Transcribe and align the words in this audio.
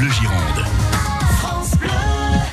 Bleu 0.00 0.10
Gironde. 0.12 0.69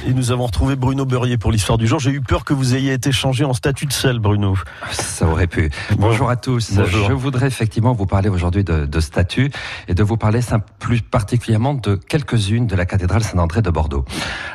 Et 0.07 0.13
nous 0.13 0.31
avons 0.31 0.45
retrouvé 0.45 0.77
Bruno 0.77 1.03
Beurrier 1.03 1.37
pour 1.37 1.51
l'histoire 1.51 1.77
du 1.77 1.85
jour. 1.85 1.99
J'ai 1.99 2.11
eu 2.11 2.21
peur 2.21 2.45
que 2.45 2.53
vous 2.53 2.75
ayez 2.75 2.93
été 2.93 3.11
changé 3.11 3.43
en 3.43 3.51
statut 3.51 3.85
de 3.87 3.91
sel, 3.91 4.19
Bruno. 4.19 4.57
Ça 4.89 5.27
aurait 5.27 5.47
pu. 5.47 5.69
Bonjour 5.97 6.29
à 6.29 6.37
tous. 6.37 6.75
Je 6.85 7.11
voudrais 7.11 7.47
effectivement 7.47 7.91
vous 7.91 8.05
parler 8.05 8.29
aujourd'hui 8.29 8.63
de, 8.63 8.85
de 8.85 8.99
statut 9.01 9.51
et 9.89 9.93
de 9.93 10.03
vous 10.03 10.15
parler 10.15 10.39
plus 10.79 11.01
particulièrement 11.01 11.73
de 11.73 11.95
quelques-unes 11.95 12.67
de 12.67 12.75
la 12.77 12.85
cathédrale 12.85 13.21
Saint-André 13.21 13.61
de 13.61 13.69
Bordeaux. 13.69 14.05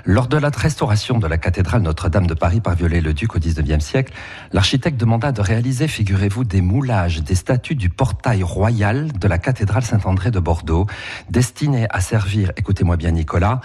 Lors 0.07 0.27
de 0.27 0.39
la 0.39 0.49
restauration 0.49 1.19
de 1.19 1.27
la 1.27 1.37
cathédrale 1.37 1.83
Notre-Dame 1.83 2.27
de 2.27 2.35
Paris 2.35 2.63
par 2.63 2.75
Viollet-le-Duc 2.75 3.37
au 3.37 3.39
XIXe 3.39 3.85
siècle, 3.85 4.15
l'architecte 4.55 4.99
demanda 4.99 5.33
de 5.33 5.43
réaliser, 5.43 5.87
figurez-vous, 5.87 6.45
des 6.45 6.63
moulages 6.63 7.23
des 7.23 7.35
statues 7.35 7.75
du 7.75 7.91
portail 7.91 8.43
royal 8.43 9.13
de 9.13 9.29
la 9.29 9.37
cathédrale 9.37 9.83
Saint-André 9.83 10.31
de 10.31 10.41
Bordeaux, 10.41 10.87
destinés 11.29 11.89
à 11.91 12.01
servir, 12.01 12.53
écoutez-moi 12.57 12.97
bien 12.97 13.11
Nicolas, 13.11 13.61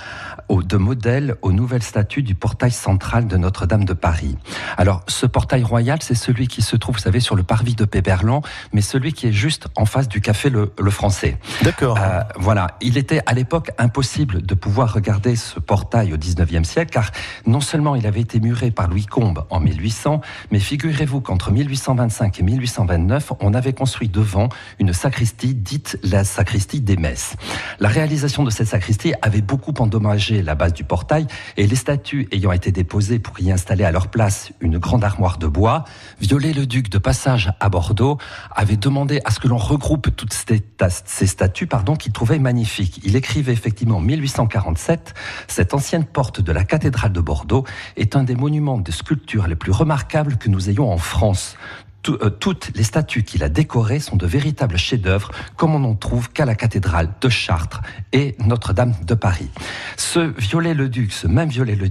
de 0.50 0.78
modèle 0.78 1.36
aux 1.42 1.54
nouvelles 1.54 1.77
statue 1.84 2.24
du 2.24 2.36
portail 2.36 2.72
central 2.72 3.28
de 3.28 3.38
Notre-Dame 3.38 3.86
de 3.86 3.94
Paris. 3.94 4.38
Alors, 4.78 5.04
ce 5.08 5.26
portail 5.26 5.64
royal, 5.64 6.00
c'est 6.02 6.16
celui 6.16 6.48
qui 6.48 6.62
se 6.62 6.76
trouve, 6.76 6.96
vous 6.96 7.02
savez, 7.02 7.20
sur 7.20 7.36
le 7.36 7.44
parvis 7.44 7.76
de 7.76 7.86
Péberlan, 7.86 8.42
mais 8.74 8.82
celui 8.82 9.14
qui 9.14 9.28
est 9.28 9.32
juste 9.32 9.68
en 9.76 9.86
face 9.86 10.08
du 10.08 10.22
café 10.22 10.50
Le, 10.50 10.72
Français. 10.90 11.38
D'accord. 11.64 11.98
Euh, 12.00 12.22
voilà. 12.38 12.78
Il 12.82 12.98
était 12.98 13.22
à 13.26 13.34
l'époque 13.34 13.72
impossible 13.78 14.42
de 14.42 14.56
pouvoir 14.56 14.94
regarder 14.94 15.36
ce 15.36 15.60
portail 15.60 16.14
au 16.14 16.18
19e 16.18 16.64
siècle, 16.64 16.92
car 16.92 17.12
non 17.46 17.62
seulement 17.62 17.96
il 17.96 18.08
avait 18.08 18.22
été 18.22 18.40
muré 18.40 18.72
par 18.72 18.88
Louis 18.88 19.06
Combes 19.06 19.46
en 19.50 19.60
1800, 19.60 20.22
mais 20.52 20.60
figurez-vous 20.60 21.22
qu'entre 21.22 21.52
1825 21.52 22.40
et 22.40 22.44
1829, 22.44 23.34
on 23.42 23.54
avait 23.54 23.74
construit 23.74 24.10
devant 24.10 24.50
une 24.80 24.94
sacristie 24.94 25.54
dite 25.54 26.00
la 26.04 26.24
sacristie 26.24 26.82
des 26.82 26.98
Messes. 26.98 27.36
La 27.80 27.90
réalisation 27.90 28.44
de 28.44 28.50
cette 28.50 28.68
sacristie 28.68 29.14
avait 29.22 29.42
beaucoup 29.42 29.74
endommagé 29.78 30.42
la 30.42 30.56
base 30.56 30.74
du 30.74 30.84
portail 30.84 31.28
et 31.58 31.67
les 31.68 31.76
statues 31.76 32.28
ayant 32.32 32.52
été 32.52 32.72
déposées 32.72 33.20
pour 33.20 33.40
y 33.40 33.52
installer 33.52 33.84
à 33.84 33.92
leur 33.92 34.08
place 34.08 34.52
une 34.62 34.78
grande 34.78 35.04
armoire 35.04 35.38
de 35.38 35.48
bois, 35.48 35.84
Viollet-le-Duc 36.22 36.90
de 36.90 36.98
passage 36.98 37.52
à 37.60 37.70
Bordeaux 37.70 38.18
avait 38.56 38.78
demandé 38.78 39.20
à 39.26 39.32
ce 39.32 39.40
que 39.40 39.48
l'on 39.48 39.58
regroupe 39.58 40.16
toutes 40.16 40.34
ces, 40.34 41.28
statues 41.28 41.68
pardon, 41.68 41.96
qu'il 41.96 42.14
trouvait 42.14 42.40
magnifiques. 42.40 43.02
Il 43.04 43.16
écrivait 43.16 43.54
effectivement 43.54 43.98
en 43.98 44.02
1847 44.02 45.14
Cette 45.48 45.74
ancienne 45.74 46.06
porte 46.06 46.42
de 46.42 46.52
la 46.52 46.64
cathédrale 46.64 47.12
de 47.12 47.22
Bordeaux 47.22 47.66
est 47.98 48.16
un 48.16 48.24
des 48.24 48.36
monuments 48.36 48.78
de 48.78 48.92
sculpture 48.92 49.48
les 49.48 49.56
plus 49.56 49.72
remarquables 49.72 50.38
que 50.38 50.50
nous 50.50 50.70
ayons 50.70 50.92
en 50.92 50.98
France. 50.98 51.58
Euh, 52.10 52.30
toutes 52.30 52.72
les 52.76 52.84
statues 52.84 53.24
qu'il 53.24 53.44
a 53.44 53.50
décorées 53.50 54.00
sont 54.00 54.16
de 54.16 54.26
véritables 54.26 54.78
chefs-d'œuvre, 54.78 55.32
comme 55.56 55.76
on 55.76 55.80
n'en 55.80 55.96
trouve 55.96 56.30
qu'à 56.32 56.46
la 56.46 56.56
cathédrale 56.56 57.10
de 57.22 57.30
Chartres 57.30 57.82
et 58.14 58.36
Notre-Dame 58.40 58.94
de 59.06 59.14
Paris. 59.14 59.50
Ce 59.98 60.20
Violet-le-Duc, 60.20 61.12
ce 61.12 61.28
même 61.28 61.50
Violet-le-Duc, 61.50 61.86